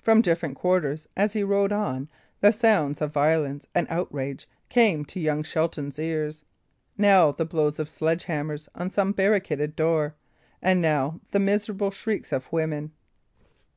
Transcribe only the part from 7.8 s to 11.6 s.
of the sledge hammer on some barricaded door, and now the